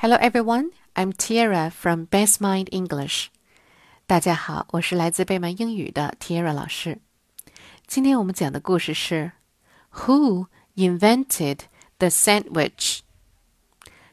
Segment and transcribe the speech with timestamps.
[0.00, 3.30] Hello everyone, I'm Tiara from Best Mind English.
[4.06, 7.00] 大家好，我是来自贝曼英语的 Tiara 老师。
[7.88, 9.32] 今天我们讲的故事是
[9.90, 11.62] Who invented
[11.98, 13.00] the sandwich？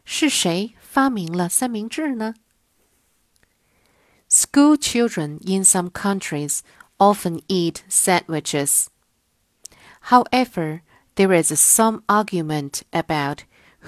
[0.04, 2.34] 是谁发明了三明治呢？
[4.28, 6.62] School children in some countries
[6.98, 8.88] often eat sandwiches.
[10.10, 10.82] However,
[11.16, 13.42] there is some argument about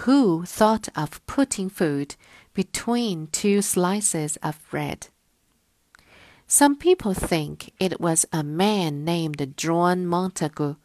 [0.06, 2.16] who thought of putting food
[2.54, 5.08] between two slices of bread.
[6.46, 10.78] Some people think it was a man named John Montagu.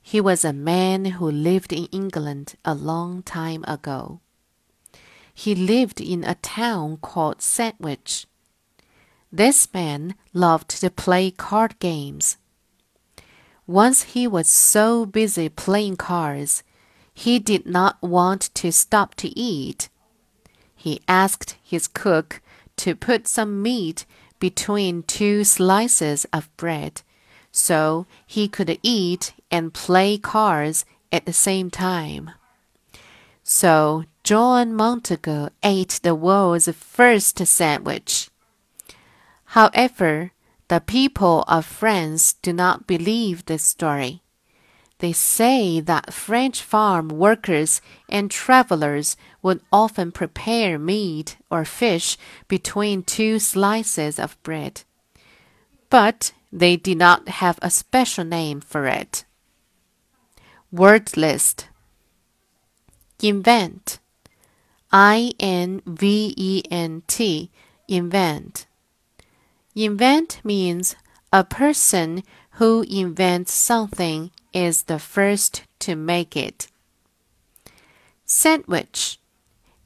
[0.00, 4.20] He was a man who lived in England a long time ago.
[5.34, 8.26] He lived in a town called Sandwich.
[9.30, 12.36] This man loved to play card games.
[13.66, 16.62] Once he was so busy playing cards
[17.18, 19.88] he did not want to stop to eat.
[20.74, 22.42] He asked his cook
[22.76, 24.04] to put some meat
[24.38, 27.00] between two slices of bread
[27.50, 32.32] so he could eat and play cards at the same time.
[33.42, 38.28] So John Montagu ate the world's first sandwich.
[39.56, 40.32] However,
[40.68, 44.20] the people of France do not believe this story.
[44.98, 52.16] They say that French farm workers and travelers would often prepare meat or fish
[52.48, 54.82] between two slices of bread.
[55.90, 59.24] But they did not have a special name for it.
[60.72, 61.68] Word list
[63.22, 63.98] Invent
[64.90, 67.50] I N V E N T
[67.86, 68.66] Invent
[69.74, 70.96] Invent means
[71.31, 72.23] a person
[72.59, 76.67] who invents something is the first to make it.
[78.25, 79.19] Sandwich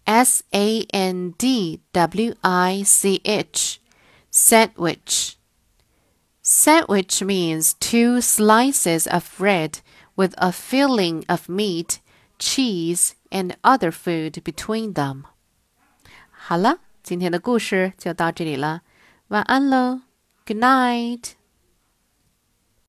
[0.07, 3.79] S A N D W I C H
[4.29, 5.37] Sandwich
[6.41, 9.79] Sandwich means two slices of bread
[10.15, 11.99] with a filling of meat,
[12.37, 15.23] cheese, and other food between them.
[16.29, 18.81] 好了，今天的故事就到这里了，
[19.29, 20.01] 晚安喽
[20.44, 21.36] ，Good night。